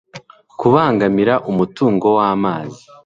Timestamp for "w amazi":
2.17-2.81